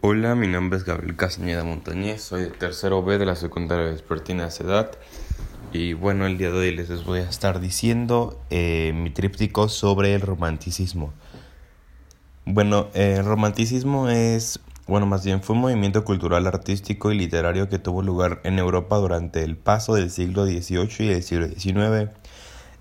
[0.00, 4.46] Hola, mi nombre es Gabriel Castañeda Montañez, soy de tercero B de la secundaria vespertina
[4.46, 4.92] de edad
[5.72, 10.14] y bueno, el día de hoy les voy a estar diciendo eh, mi tríptico sobre
[10.14, 11.12] el romanticismo.
[12.44, 17.80] Bueno, el romanticismo es, bueno, más bien fue un movimiento cultural, artístico y literario que
[17.80, 22.12] tuvo lugar en Europa durante el paso del siglo XVIII y del siglo XIX,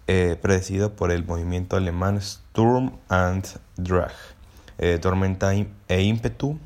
[0.05, 3.43] eh, predecido por el movimiento alemán Sturm and
[3.75, 4.13] Drag,
[4.77, 6.59] eh, tormenta e ímpetu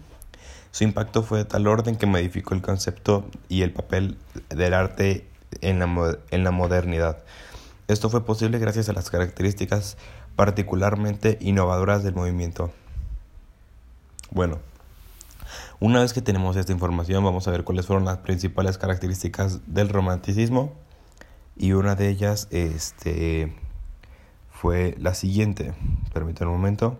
[0.71, 4.17] su impacto fue de tal orden que modificó el concepto y el papel
[4.49, 5.27] del arte
[5.61, 7.23] en la, en la modernidad.
[7.87, 9.97] Esto fue posible gracias a las características
[10.35, 12.71] particularmente innovadoras del movimiento.
[14.31, 14.59] Bueno,
[15.81, 19.89] una vez que tenemos esta información, vamos a ver cuáles fueron las principales características del
[19.89, 20.73] romanticismo.
[21.57, 23.53] Y una de ellas este,
[24.51, 25.73] fue la siguiente.
[26.13, 26.99] Permítanme un momento.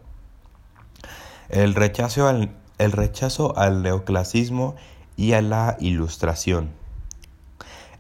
[1.50, 4.76] El rechazo al, el rechazo al neoclasismo
[5.16, 6.72] y a la ilustración.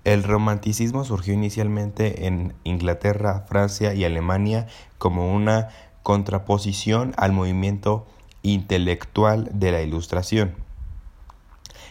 [0.03, 5.69] El romanticismo surgió inicialmente en Inglaterra, Francia y Alemania como una
[6.02, 8.08] contraposición al movimiento
[8.41, 10.56] intelectual de la ilustración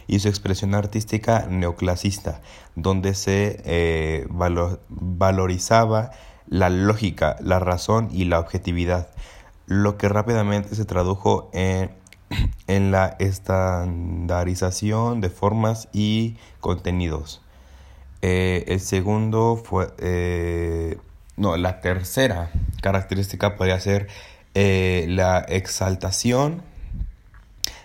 [0.09, 2.41] y su expresión artística neoclasista,
[2.75, 4.27] donde se eh,
[4.89, 6.11] valorizaba
[6.49, 9.11] la lógica, la razón y la objetividad,
[9.67, 12.00] lo que rápidamente se tradujo en
[12.77, 17.43] en la estandarización de formas y contenidos.
[18.23, 20.97] Eh, el segundo fue, eh,
[21.37, 24.07] no, la tercera característica podría ser
[24.55, 26.63] eh, la exaltación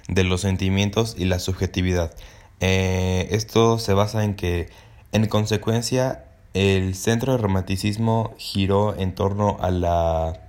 [0.08, 2.14] de los sentimientos y la subjetividad.
[2.60, 4.70] esto se basa en que,
[5.12, 10.42] en consecuencia, el centro del romanticismo giró en torno a la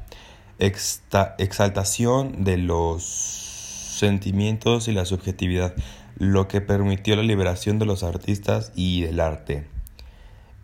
[0.59, 3.36] exaltación de los
[3.97, 5.75] sentimientos y la subjetividad,
[6.19, 9.67] lo que permitió la liberación de los artistas y del arte.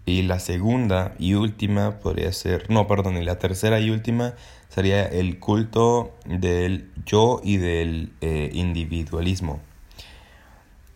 [0.05, 4.35] Y la segunda y última podría ser, no, perdón, y la tercera y última
[4.69, 9.61] sería el culto del yo y del eh, individualismo.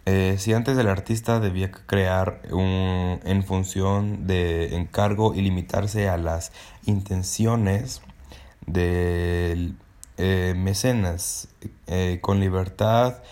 [0.06, 6.16] Eh, si antes el artista debía crear un, en función de encargo y limitarse a
[6.16, 6.52] las
[6.84, 8.02] intenciones
[8.66, 9.74] del
[10.18, 11.48] eh, mecenas
[11.86, 13.22] eh, con libertad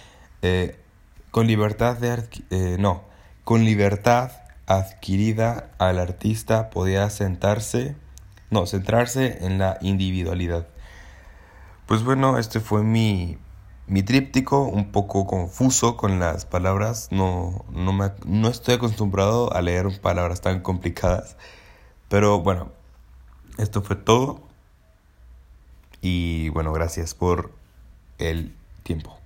[0.43, 0.78] eh,
[1.31, 3.05] con libertad de no
[3.45, 4.33] con libertad
[4.67, 7.97] adquirida al artista podía sentarse
[8.50, 10.67] no centrarse en la individualidad.
[11.87, 13.39] Pues bueno este fue mi
[13.87, 19.62] mi tríptico un poco confuso con las palabras no no me, no estoy acostumbrado a
[19.62, 21.37] leer palabras tan complicadas
[22.09, 22.73] pero bueno
[23.59, 24.54] esto fue todo
[26.05, 27.51] y bueno, gracias por
[28.19, 29.19] el tiempo.